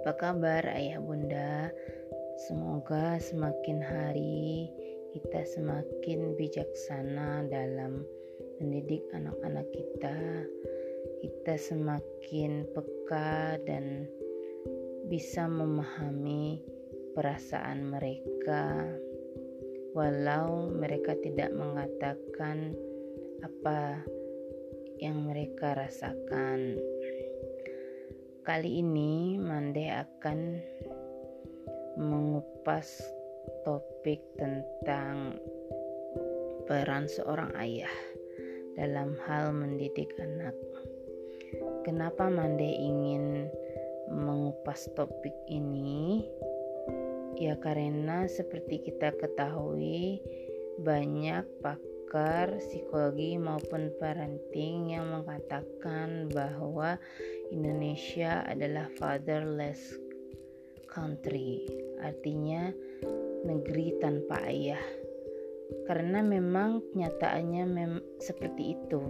Apa 0.00 0.12
kabar 0.16 0.64
ayah 0.72 1.04
bunda? 1.04 1.68
Semoga 2.48 3.20
semakin 3.20 3.84
hari 3.84 4.72
kita 5.12 5.44
semakin 5.44 6.32
bijaksana 6.40 7.44
dalam 7.44 8.08
mendidik 8.56 9.04
anak-anak 9.12 9.68
kita. 9.68 10.48
Kita 11.20 11.60
semakin 11.60 12.64
peka 12.72 13.60
dan 13.68 14.08
bisa 15.12 15.44
memahami 15.44 16.79
perasaan 17.14 17.90
mereka, 17.90 18.86
walau 19.96 20.70
mereka 20.70 21.18
tidak 21.18 21.50
mengatakan 21.50 22.74
apa 23.42 24.04
yang 25.00 25.24
mereka 25.24 25.74
rasakan. 25.74 26.76
Kali 28.44 28.80
ini 28.84 29.36
Mande 29.40 29.88
akan 29.88 30.38
mengupas 32.00 33.04
topik 33.64 34.20
tentang 34.40 35.36
peran 36.64 37.10
seorang 37.10 37.52
ayah 37.60 37.92
dalam 38.78 39.18
hal 39.26 39.52
mendidik 39.52 40.08
anak. 40.20 40.56
Kenapa 41.82 42.30
Mande 42.30 42.68
ingin 42.68 43.50
mengupas 44.08 44.88
topik 44.94 45.34
ini? 45.50 46.24
Ya 47.40 47.56
karena 47.56 48.28
seperti 48.28 48.84
kita 48.84 49.16
ketahui 49.16 50.20
banyak 50.84 51.48
pak 51.64 51.80
pakar 52.10 52.58
psikologi 52.58 53.38
maupun 53.38 53.94
parenting 54.02 54.90
yang 54.98 55.14
mengatakan 55.14 56.26
bahwa 56.34 56.98
Indonesia 57.54 58.42
adalah 58.50 58.90
fatherless 58.98 59.94
country, 60.90 61.70
artinya 62.02 62.74
negeri 63.46 63.94
tanpa 64.02 64.42
ayah. 64.50 64.82
Karena 65.86 66.18
memang 66.18 66.82
kenyataannya 66.90 67.64
mem 67.70 68.02
seperti 68.18 68.74
itu. 68.74 69.02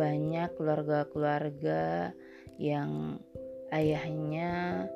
Banyak 0.00 0.56
keluarga-keluarga 0.56 2.16
yang 2.56 3.20
ayahnya 3.74 4.86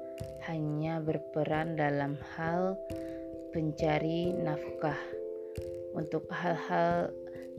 hanya 0.46 1.02
berperan 1.02 1.74
dalam 1.74 2.18
hal 2.36 2.77
pencari 3.50 4.30
nafkah 4.34 4.98
untuk 5.94 6.30
hal-hal 6.30 7.10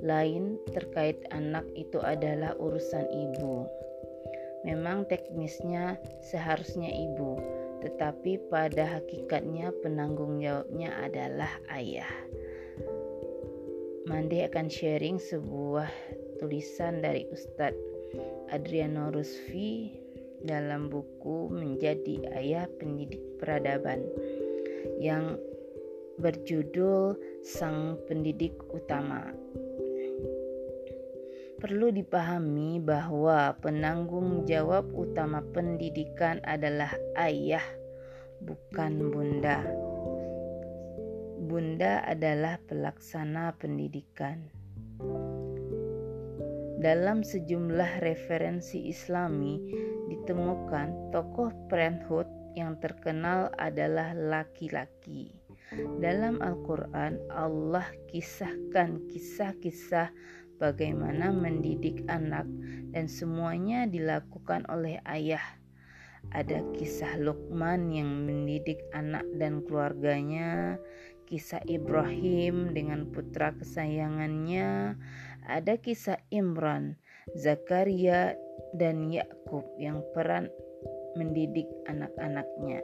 lain 0.01 0.57
terkait 0.73 1.19
anak 1.29 1.67
itu 1.77 2.01
adalah 2.01 2.57
urusan 2.57 3.05
ibu. 3.11 3.67
Memang 4.61 5.09
teknisnya 5.09 5.97
seharusnya 6.21 6.89
ibu, 6.89 7.37
tetapi 7.81 8.37
pada 8.49 9.01
hakikatnya 9.01 9.73
penanggung 9.81 10.37
jawabnya 10.37 10.93
adalah 11.01 11.49
ayah. 11.73 12.09
Mandi 14.05 14.41
akan 14.45 14.67
sharing 14.69 15.17
sebuah 15.21 15.89
tulisan 16.41 17.05
dari 17.05 17.25
Ustadz 17.29 17.77
Adriano 18.49 19.13
Rusfi 19.13 20.01
dalam 20.45 20.89
buku 20.89 21.49
Menjadi 21.53 22.29
Ayah 22.33 22.65
Pendidik 22.77 23.21
Peradaban 23.37 24.05
yang 24.97 25.37
berjudul 26.21 27.17
Sang 27.41 27.97
Pendidik 28.05 28.57
Utama. 28.69 29.33
Perlu 31.61 31.93
dipahami 31.93 32.81
bahwa 32.81 33.53
penanggung 33.61 34.49
jawab 34.49 34.89
utama 34.97 35.45
pendidikan 35.53 36.41
adalah 36.41 36.89
ayah, 37.21 37.61
bukan 38.41 39.13
bunda. 39.13 39.61
Bunda 41.37 42.01
adalah 42.01 42.57
pelaksana 42.65 43.53
pendidikan. 43.61 44.49
Dalam 46.81 47.21
sejumlah 47.21 48.01
referensi 48.01 48.89
Islami 48.89 49.61
ditemukan 50.11 51.15
tokoh 51.15 51.55
parenthood 51.71 52.27
yang 52.51 52.75
terkenal 52.83 53.47
adalah 53.55 54.11
laki-laki. 54.11 55.31
Dalam 56.03 56.43
Al-Quran, 56.43 57.15
Allah 57.31 57.87
kisahkan 58.11 59.07
kisah-kisah 59.07 60.11
bagaimana 60.59 61.31
mendidik 61.31 62.03
anak, 62.11 62.43
dan 62.91 63.07
semuanya 63.07 63.87
dilakukan 63.87 64.67
oleh 64.67 64.99
ayah. 65.07 65.43
Ada 66.35 66.59
kisah 66.75 67.15
Luqman 67.17 67.95
yang 67.95 68.27
mendidik 68.27 68.83
anak 68.91 69.23
dan 69.39 69.63
keluarganya, 69.63 70.75
kisah 71.23 71.63
Ibrahim 71.71 72.75
dengan 72.75 73.07
putra 73.07 73.55
kesayangannya, 73.55 74.99
ada 75.47 75.77
kisah 75.77 76.19
Imran, 76.29 76.97
Zakaria, 77.37 78.35
dan 78.75 79.11
Yakub 79.11 79.65
yang 79.75 79.99
peran 80.15 80.47
mendidik 81.15 81.67
anak-anaknya. 81.87 82.83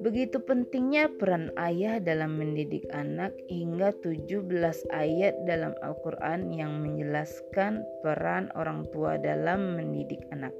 Begitu 0.00 0.40
pentingnya 0.40 1.12
peran 1.20 1.52
ayah 1.60 2.00
dalam 2.00 2.40
mendidik 2.40 2.88
anak 2.88 3.36
hingga 3.52 3.92
17 4.00 4.48
ayat 4.88 5.36
dalam 5.44 5.76
Al-Quran 5.84 6.56
yang 6.56 6.80
menjelaskan 6.80 7.84
peran 8.00 8.48
orang 8.56 8.88
tua 8.96 9.20
dalam 9.20 9.76
mendidik 9.76 10.24
anak. 10.32 10.56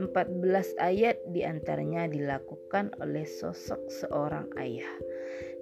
14 0.00 0.80
ayat 0.80 1.20
di 1.36 1.44
antaranya 1.44 2.08
dilakukan 2.08 2.96
oleh 3.04 3.28
sosok 3.28 3.92
seorang 3.92 4.48
ayah. 4.56 4.88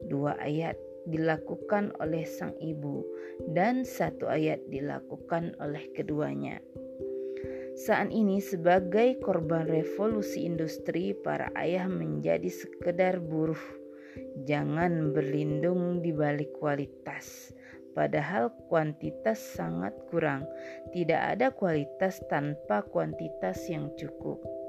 Dua 0.07 0.39
ayat 0.39 0.79
dilakukan 1.09 1.97
oleh 2.03 2.27
sang 2.29 2.53
ibu 2.61 3.05
dan 3.53 3.87
satu 3.87 4.29
ayat 4.29 4.61
dilakukan 4.69 5.57
oleh 5.63 5.89
keduanya. 5.97 6.61
Saat 7.81 8.13
ini 8.13 8.45
sebagai 8.45 9.17
korban 9.25 9.65
revolusi 9.65 10.45
industri, 10.45 11.17
para 11.17 11.49
ayah 11.57 11.89
menjadi 11.89 12.53
sekedar 12.53 13.23
buruh. 13.25 13.63
Jangan 14.45 15.17
berlindung 15.17 16.05
di 16.05 16.13
balik 16.13 16.53
kualitas. 16.61 17.57
Padahal 17.97 18.53
kuantitas 18.69 19.41
sangat 19.41 19.97
kurang. 20.13 20.45
Tidak 20.93 21.17
ada 21.17 21.57
kualitas 21.57 22.21
tanpa 22.29 22.85
kuantitas 22.85 23.65
yang 23.73 23.89
cukup. 23.97 24.60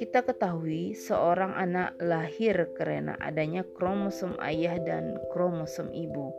Kita 0.00 0.24
ketahui 0.24 0.96
seorang 0.96 1.52
anak 1.52 2.00
lahir 2.00 2.72
karena 2.72 3.20
adanya 3.20 3.60
kromosom 3.76 4.32
ayah 4.40 4.80
dan 4.80 5.20
kromosom 5.28 5.92
ibu 5.92 6.32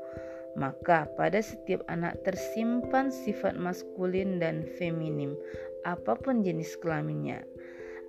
maka 0.56 1.08
pada 1.16 1.40
setiap 1.40 1.84
anak 1.88 2.20
tersimpan 2.28 3.08
sifat 3.08 3.56
maskulin 3.56 4.40
dan 4.42 4.68
feminim, 4.76 5.36
apa 5.88 6.18
pun 6.20 6.44
jenis 6.44 6.76
kelaminnya. 6.84 7.44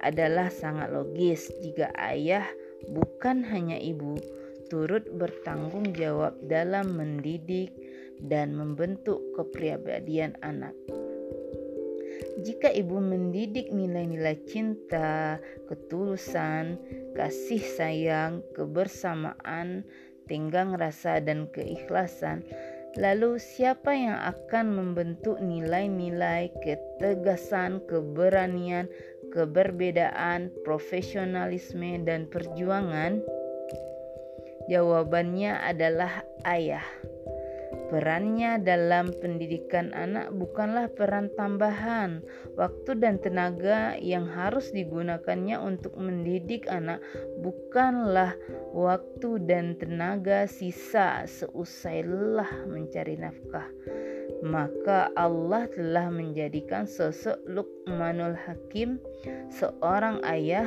Adalah 0.02 0.50
sangat 0.50 0.90
logis 0.90 1.46
jika 1.62 1.94
ayah 1.94 2.42
bukan 2.90 3.46
hanya 3.46 3.78
ibu 3.78 4.18
turut 4.66 5.06
bertanggung 5.14 5.94
jawab 5.94 6.34
dalam 6.50 6.98
mendidik 6.98 7.70
dan 8.18 8.56
membentuk 8.58 9.22
kepribadian 9.38 10.34
anak. 10.42 10.74
Jika 12.40 12.72
ibu 12.72 12.96
mendidik 12.96 13.68
nilai-nilai 13.68 14.40
cinta, 14.48 15.36
ketulusan, 15.68 16.80
kasih 17.12 17.60
sayang, 17.60 18.40
kebersamaan, 18.56 19.84
tenggang 20.24 20.72
rasa 20.72 21.20
dan 21.20 21.44
keikhlasan, 21.52 22.40
lalu 22.96 23.36
siapa 23.36 23.92
yang 23.92 24.16
akan 24.16 24.72
membentuk 24.72 25.36
nilai-nilai 25.44 26.48
ketegasan, 26.64 27.84
keberanian, 27.84 28.88
keberbedaan, 29.28 30.48
profesionalisme, 30.64 32.00
dan 32.08 32.24
perjuangan? 32.32 33.20
Jawabannya 34.72 35.52
adalah 35.68 36.24
ayah. 36.48 37.11
Perannya 37.92 38.56
dalam 38.56 39.12
pendidikan 39.20 39.92
anak 39.92 40.32
bukanlah 40.32 40.88
peran 40.96 41.28
tambahan, 41.36 42.24
waktu 42.56 42.96
dan 42.96 43.20
tenaga 43.20 44.00
yang 44.00 44.24
harus 44.32 44.72
digunakannya 44.72 45.60
untuk 45.60 45.92
mendidik 46.00 46.64
anak 46.72 47.04
bukanlah 47.44 48.32
waktu 48.72 49.44
dan 49.44 49.76
tenaga 49.76 50.48
sisa 50.48 51.28
seusai 51.28 52.00
lelah 52.08 52.64
mencari 52.64 53.20
nafkah. 53.20 53.68
Maka 54.40 55.12
Allah 55.12 55.68
telah 55.68 56.08
menjadikan 56.08 56.88
sosok 56.88 57.44
Luqmanul 57.44 58.40
Hakim 58.40 58.96
seorang 59.52 60.24
ayah 60.24 60.64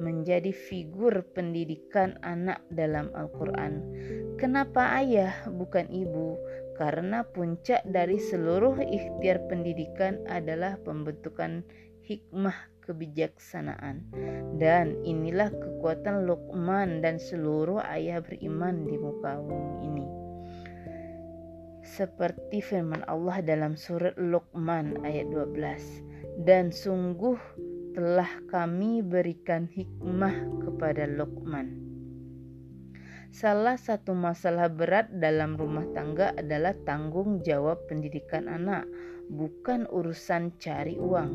menjadi 0.00 0.50
figur 0.50 1.20
pendidikan 1.36 2.16
anak 2.24 2.64
dalam 2.72 3.12
Al-Quran. 3.12 3.84
Kenapa 4.40 4.96
ayah 4.96 5.44
bukan 5.52 5.86
ibu? 5.92 6.40
Karena 6.80 7.20
puncak 7.28 7.84
dari 7.84 8.16
seluruh 8.16 8.80
ikhtiar 8.80 9.44
pendidikan 9.52 10.24
adalah 10.24 10.80
pembentukan 10.80 11.60
hikmah 12.08 12.56
kebijaksanaan. 12.88 14.08
Dan 14.56 14.96
inilah 15.04 15.52
kekuatan 15.52 16.24
Luqman 16.24 17.04
dan 17.04 17.20
seluruh 17.20 17.84
ayah 17.84 18.24
beriman 18.24 18.88
di 18.88 18.96
muka 18.96 19.36
bumi 19.38 19.72
ini. 19.84 20.06
Seperti 21.84 22.64
firman 22.64 23.04
Allah 23.06 23.44
dalam 23.44 23.76
surat 23.76 24.16
Luqman 24.16 25.04
ayat 25.04 25.28
12. 25.28 26.42
Dan 26.48 26.72
sungguh 26.72 27.36
telah 27.90 28.30
kami 28.46 29.02
berikan 29.02 29.66
hikmah 29.66 30.34
kepada 30.62 31.10
Luqman. 31.10 31.80
Salah 33.30 33.78
satu 33.78 34.10
masalah 34.10 34.66
berat 34.66 35.06
dalam 35.14 35.54
rumah 35.54 35.86
tangga 35.94 36.34
adalah 36.34 36.74
tanggung 36.82 37.38
jawab 37.46 37.78
pendidikan 37.86 38.50
anak, 38.50 38.90
bukan 39.30 39.86
urusan 39.86 40.58
cari 40.58 40.98
uang. 40.98 41.32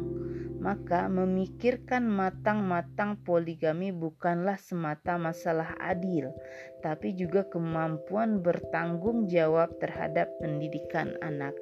Maka, 0.59 1.07
memikirkan 1.07 2.03
matang-matang 2.09 3.21
poligami 3.23 3.95
bukanlah 3.95 4.59
semata 4.59 5.15
masalah 5.15 5.77
adil, 5.79 6.35
tapi 6.83 7.15
juga 7.15 7.47
kemampuan 7.47 8.43
bertanggung 8.43 9.31
jawab 9.31 9.71
terhadap 9.79 10.27
pendidikan 10.43 11.15
anak. 11.23 11.55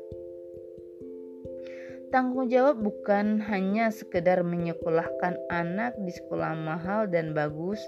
Tanggung 2.13 2.45
jawab 2.45 2.77
bukan 2.77 3.41
hanya 3.41 3.89
sekedar 3.89 4.45
menyekolahkan 4.45 5.33
anak 5.49 5.97
di 5.97 6.13
sekolah 6.13 6.53
mahal 6.53 7.09
dan 7.09 7.33
bagus, 7.33 7.81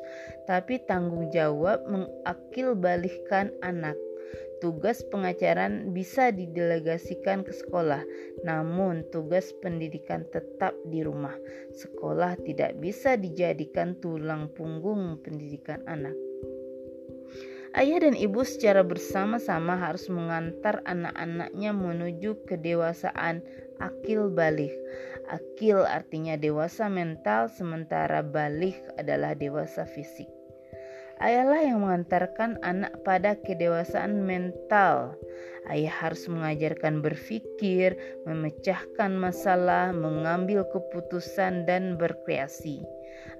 tapi 0.50 0.81
tanggung 0.81 1.30
jawab 1.30 1.86
mengakil 1.86 2.74
balikan 2.74 3.54
anak. 3.62 3.94
Tugas 4.66 5.06
pengajaran 5.13 5.94
bisa 5.94 6.33
didelegasikan 6.33 7.45
ke 7.45 7.54
sekolah, 7.54 8.01
namun 8.42 9.06
tugas 9.13 9.54
pendidikan 9.62 10.25
tetap 10.33 10.74
di 10.89 11.06
rumah. 11.06 11.38
Sekolah 11.77 12.33
tidak 12.42 12.81
bisa 12.81 13.22
dijadikan 13.22 13.94
tulang 14.01 14.50
punggung 14.57 15.22
pendidikan 15.22 15.86
anak. 15.86 16.25
Ayah 17.75 18.07
dan 18.07 18.16
ibu 18.16 18.39
secara 18.48 18.88
bersama-sama 18.88 19.75
harus 19.75 20.07
mengantar 20.07 20.80
anak-anaknya 20.88 21.75
menuju 21.75 22.48
kedewasaan 22.48 23.44
akil 23.83 24.31
balik. 24.31 24.72
Akil 25.27 25.83
artinya 25.83 26.39
dewasa 26.39 26.88
mental, 26.88 27.51
sementara 27.51 28.24
balik 28.24 28.80
adalah 28.95 29.36
dewasa 29.36 29.83
fisik. 29.83 30.34
Ayahlah 31.23 31.62
yang 31.63 31.79
mengantarkan 31.83 32.59
anak 32.63 32.91
pada 33.07 33.39
kedewasaan 33.39 34.27
mental. 34.27 35.15
Ayah 35.65 35.94
harus 36.06 36.29
mengajarkan 36.29 37.01
berpikir, 37.01 37.97
memecahkan 38.29 39.15
masalah, 39.15 39.95
mengambil 39.95 40.67
keputusan, 40.69 41.65
dan 41.65 41.97
berkreasi 41.97 42.85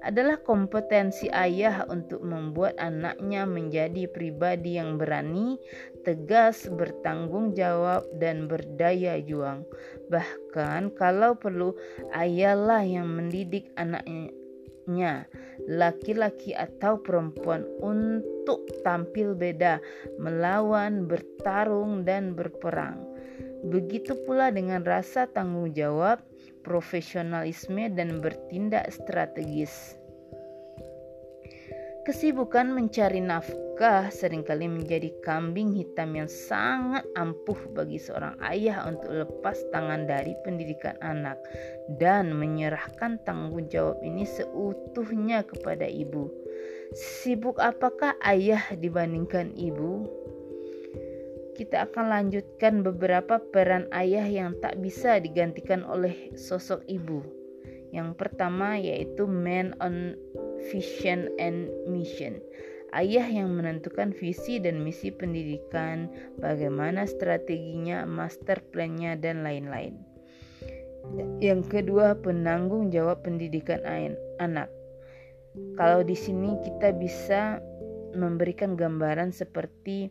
adalah 0.04 0.38
kompetensi 0.40 1.26
ayah 1.32 1.86
untuk 1.88 2.22
membuat 2.22 2.76
anaknya 2.78 3.48
menjadi 3.48 4.06
pribadi 4.10 4.78
yang 4.78 5.00
berani, 5.00 5.58
tegas, 6.06 6.68
bertanggung 6.70 7.56
jawab, 7.56 8.06
dan 8.22 8.46
berdaya 8.46 9.18
juang. 9.22 9.66
Bahkan, 10.12 10.94
kalau 10.94 11.34
perlu, 11.34 11.74
ayahlah 12.14 12.86
yang 12.86 13.08
mendidik 13.10 13.72
anaknya, 13.74 14.30
laki-laki 15.66 16.54
atau 16.54 17.02
perempuan, 17.02 17.66
untuk 17.82 18.62
tampil 18.86 19.34
beda, 19.34 19.82
melawan, 20.22 21.10
bertarung, 21.10 22.06
dan 22.06 22.38
berperang. 22.38 23.02
Begitu 23.66 24.14
pula 24.24 24.54
dengan 24.54 24.86
rasa 24.86 25.26
tanggung 25.26 25.74
jawab 25.74 26.22
profesionalisme 26.62 27.90
dan 27.98 28.22
bertindak 28.22 28.94
strategis. 28.94 29.98
Kesibukan 32.06 32.70
mencari 32.70 33.18
nafkah 33.18 33.65
sering 34.08 34.40
kali 34.40 34.66
menjadi 34.66 35.12
kambing 35.20 35.68
hitam 35.72 36.16
yang 36.16 36.30
sangat 36.30 37.04
ampuh 37.12 37.58
bagi 37.76 38.00
seorang 38.00 38.32
ayah 38.48 38.88
untuk 38.88 39.12
lepas 39.12 39.60
tangan 39.68 40.08
dari 40.08 40.32
pendidikan 40.42 40.96
anak 41.04 41.36
dan 42.00 42.32
menyerahkan 42.32 43.20
tanggung 43.28 43.68
jawab 43.68 44.00
ini 44.00 44.24
seutuhnya 44.24 45.44
kepada 45.44 45.84
ibu. 45.84 46.32
Sibuk 46.96 47.60
apakah 47.60 48.16
ayah 48.24 48.64
dibandingkan 48.72 49.52
ibu? 49.52 50.08
kita 51.56 51.88
akan 51.88 52.12
lanjutkan 52.12 52.84
beberapa 52.84 53.40
peran 53.40 53.88
ayah 53.96 54.28
yang 54.28 54.52
tak 54.60 54.76
bisa 54.84 55.16
digantikan 55.16 55.80
oleh 55.88 56.12
sosok 56.36 56.84
ibu. 56.84 57.24
Yang 57.96 58.12
pertama 58.20 58.76
yaitu 58.76 59.24
man 59.24 59.72
on 59.80 60.12
vision 60.68 61.32
and 61.40 61.72
mission. 61.88 62.36
Ayah 62.94 63.26
yang 63.26 63.50
menentukan 63.54 64.14
visi 64.14 64.62
dan 64.62 64.82
misi 64.82 65.10
pendidikan, 65.10 66.06
bagaimana 66.38 67.06
strateginya, 67.08 68.06
master 68.06 68.62
plan-nya 68.70 69.18
dan 69.18 69.42
lain-lain. 69.42 69.98
Yang 71.42 71.70
kedua, 71.70 72.18
penanggung 72.18 72.90
jawab 72.90 73.22
pendidikan 73.26 73.82
anak. 74.38 74.70
Kalau 75.78 76.04
di 76.04 76.14
sini 76.14 76.58
kita 76.62 76.92
bisa 76.92 77.62
memberikan 78.12 78.74
gambaran 78.76 79.32
seperti 79.32 80.10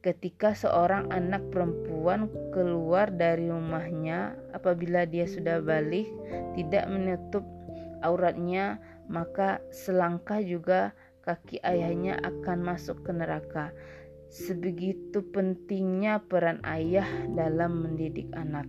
ketika 0.00 0.54
seorang 0.54 1.10
anak 1.10 1.42
perempuan 1.50 2.30
keluar 2.54 3.10
dari 3.10 3.50
rumahnya 3.50 4.38
apabila 4.54 5.02
dia 5.04 5.26
sudah 5.26 5.58
balik 5.58 6.06
tidak 6.54 6.86
menutup 6.86 7.42
auratnya 8.06 8.78
maka 9.10 9.58
selangkah 9.74 10.38
juga 10.38 10.94
kaki 11.28 11.60
ayahnya 11.60 12.16
akan 12.24 12.64
masuk 12.64 13.04
ke 13.04 13.12
neraka. 13.12 13.76
Sebegitu 14.32 15.20
pentingnya 15.28 16.24
peran 16.24 16.64
ayah 16.64 17.04
dalam 17.36 17.84
mendidik 17.84 18.32
anak. 18.32 18.64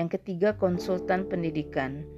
Yang 0.00 0.16
ketiga 0.16 0.56
konsultan 0.56 1.28
pendidikan. 1.28 2.08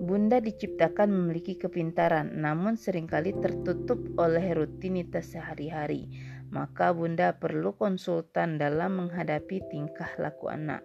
Bunda 0.00 0.40
diciptakan 0.40 1.12
memiliki 1.12 1.60
kepintaran, 1.60 2.40
namun 2.40 2.80
sering 2.80 3.04
kali 3.04 3.36
tertutup 3.36 4.00
oleh 4.16 4.56
rutinitas 4.56 5.36
sehari-hari. 5.36 6.08
Maka 6.48 6.96
Bunda 6.96 7.36
perlu 7.36 7.76
konsultan 7.76 8.56
dalam 8.56 8.96
menghadapi 8.96 9.60
tingkah 9.68 10.08
laku 10.16 10.48
anak, 10.48 10.80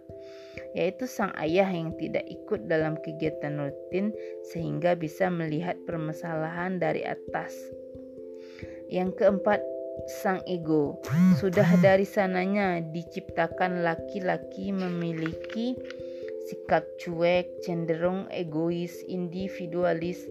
yaitu 0.76 1.08
sang 1.08 1.32
ayah 1.40 1.66
yang 1.66 1.96
tidak 1.96 2.28
ikut 2.28 2.68
dalam 2.68 3.00
kegiatan 3.00 3.56
rutin 3.56 4.12
sehingga 4.52 4.92
bisa 4.92 5.32
melihat 5.32 5.80
permasalahan 5.88 6.76
dari 6.76 7.00
atas. 7.00 7.56
Yang 8.92 9.24
keempat, 9.24 9.64
sang 10.20 10.44
ego. 10.44 11.00
Sudah 11.40 11.66
dari 11.80 12.04
sananya 12.04 12.84
diciptakan 12.84 13.80
laki-laki 13.80 14.70
memiliki 14.70 15.72
sikap 16.46 16.86
cuek, 17.02 17.64
cenderung 17.64 18.30
egois, 18.30 19.02
individualis. 19.10 20.22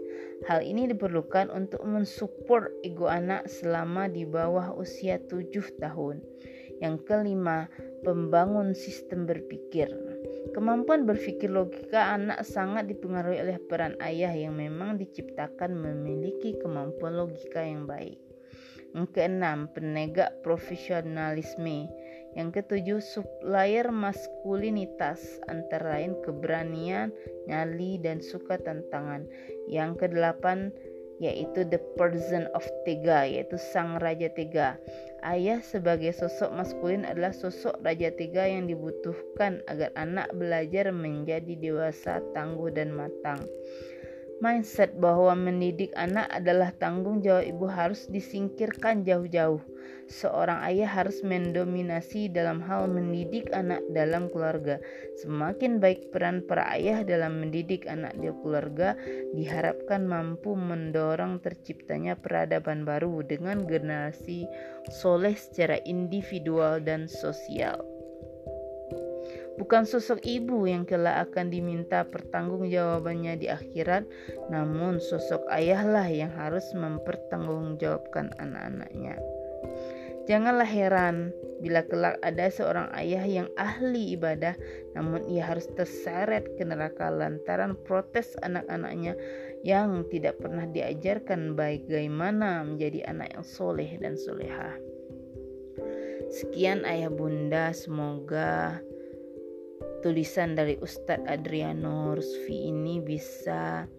Hal 0.47 0.63
ini 0.63 0.87
diperlukan 0.87 1.51
untuk 1.51 1.83
mensupport 1.83 2.71
ego 2.85 3.09
anak 3.09 3.49
selama 3.51 4.07
di 4.07 4.23
bawah 4.23 4.77
usia 4.77 5.19
7 5.19 5.51
tahun. 5.81 6.23
Yang 6.79 7.07
kelima, 7.07 7.67
pembangun 8.03 8.75
sistem 8.75 9.27
berpikir. 9.27 10.14
Kemampuan 10.53 11.09
berpikir 11.09 11.49
logika 11.49 12.13
anak 12.13 12.45
sangat 12.45 12.85
dipengaruhi 12.85 13.41
oleh 13.41 13.57
peran 13.65 13.97
ayah 14.03 14.29
yang 14.35 14.53
memang 14.59 14.99
diciptakan 15.01 15.73
memiliki 15.73 16.59
kemampuan 16.61 17.17
logika 17.17 17.65
yang 17.65 17.89
baik. 17.89 18.21
Yang 18.93 19.07
keenam, 19.15 19.71
penegak 19.73 20.39
profesionalisme. 20.45 21.89
Yang 22.35 22.61
ketujuh, 22.61 22.99
supplier 22.99 23.87
maskulinitas 23.89 25.39
antara 25.47 25.99
lain 25.99 26.19
keberanian, 26.21 27.15
nyali, 27.47 27.95
dan 27.99 28.19
suka 28.19 28.59
tantangan. 28.59 29.23
Yang 29.71 30.05
kedelapan, 30.05 30.75
yaitu 31.19 31.63
the 31.67 31.79
person 31.95 32.47
of 32.51 32.63
Tega, 32.83 33.23
yaitu 33.23 33.55
sang 33.55 33.97
Raja 34.03 34.27
Tega. 34.31 34.75
Ayah 35.25 35.63
sebagai 35.63 36.13
sosok 36.13 36.53
maskulin 36.53 37.07
adalah 37.07 37.33
sosok 37.33 37.79
Raja 37.81 38.13
Tega 38.13 38.45
yang 38.45 38.67
dibutuhkan 38.69 39.63
agar 39.65 39.89
anak 39.97 40.29
belajar 40.35 40.91
menjadi 40.91 41.55
dewasa, 41.57 42.21
tangguh, 42.35 42.69
dan 42.69 42.93
matang. 42.93 43.41
Mindset 44.43 44.99
bahwa 44.99 45.31
mendidik 45.31 45.95
anak 45.95 46.27
adalah 46.27 46.75
tanggung 46.75 47.23
jawab 47.23 47.47
ibu 47.47 47.71
harus 47.71 48.03
disingkirkan 48.11 49.07
jauh-jauh. 49.07 49.63
Seorang 50.11 50.59
ayah 50.67 50.91
harus 50.91 51.23
mendominasi 51.23 52.27
dalam 52.27 52.59
hal 52.59 52.91
mendidik 52.91 53.47
anak 53.55 53.79
dalam 53.95 54.27
keluarga. 54.27 54.83
Semakin 55.23 55.79
baik 55.79 56.11
peran 56.11 56.43
para 56.43 56.67
ayah 56.75 57.07
dalam 57.07 57.39
mendidik 57.39 57.87
anak 57.87 58.11
di 58.19 58.27
keluarga, 58.43 58.99
diharapkan 59.31 60.03
mampu 60.03 60.51
mendorong 60.51 61.39
terciptanya 61.39 62.19
peradaban 62.19 62.83
baru 62.83 63.23
dengan 63.23 63.63
generasi 63.63 64.43
soleh 64.91 65.39
secara 65.39 65.79
individual 65.87 66.83
dan 66.83 67.07
sosial. 67.07 67.94
Bukan 69.55 69.87
sosok 69.87 70.19
ibu 70.27 70.67
yang 70.67 70.83
kelak 70.83 71.31
akan 71.31 71.47
diminta 71.47 72.03
pertanggungjawabannya 72.03 73.39
di 73.39 73.47
akhirat, 73.47 74.03
namun 74.51 74.99
sosok 74.99 75.47
ayahlah 75.47 76.07
yang 76.11 76.31
harus 76.35 76.67
mempertanggungjawabkan 76.75 78.35
anak-anaknya. 78.35 79.15
Janganlah 80.25 80.65
heran 80.65 81.29
bila 81.61 81.85
kelak 81.85 82.17
ada 82.25 82.49
seorang 82.49 82.89
ayah 82.97 83.23
yang 83.23 83.49
ahli 83.55 84.17
ibadah, 84.17 84.57
namun 84.97 85.23
ia 85.29 85.45
harus 85.45 85.69
terseret 85.77 86.49
ke 86.57 86.65
neraka 86.65 87.07
lantaran 87.13 87.77
protes 87.85 88.33
anak-anaknya 88.41 89.15
yang 89.61 90.03
tidak 90.09 90.41
pernah 90.41 90.65
diajarkan 90.67 91.53
bagaimana 91.53 92.65
menjadi 92.65 93.07
anak 93.07 93.37
yang 93.37 93.45
soleh 93.45 93.89
dan 94.01 94.17
solehah. 94.17 94.75
Sekian 96.33 96.83
ayah 96.89 97.13
bunda, 97.13 97.69
semoga 97.71 98.81
tulisan 100.05 100.53
dari 100.53 100.77
Ustadz 100.77 101.25
Adriano 101.25 102.13
Rusfi 102.13 102.69
ini 102.69 103.01
bisa 103.01 103.89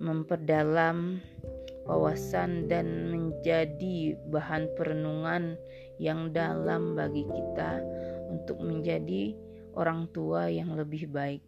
memperdalam 0.00 1.20
wawasan 1.84 2.64
dan 2.64 3.12
menjadi 3.12 4.16
bahan 4.32 4.72
perenungan 4.72 5.60
yang 6.00 6.32
dalam 6.32 6.96
bagi 6.96 7.28
kita 7.28 7.84
untuk 8.32 8.56
menjadi 8.64 9.36
orang 9.76 10.08
tua 10.16 10.48
yang 10.48 10.72
lebih 10.80 11.12
baik. 11.12 11.44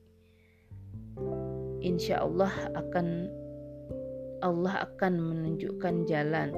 Insya 1.81 2.21
Allah 2.21 2.53
akan 2.77 3.33
Allah 4.45 4.85
akan 4.93 5.15
menunjukkan 5.17 6.05
jalan 6.05 6.53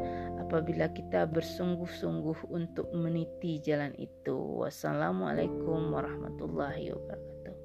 apabila 0.49 0.89
kita 0.89 1.29
bersungguh-sungguh 1.29 2.49
untuk 2.49 2.89
meniti 2.97 3.61
jalan 3.61 3.93
itu. 4.01 4.65
Wassalamualaikum 4.65 5.93
warahmatullahi 5.93 6.89
wabarakatuh. 6.97 7.57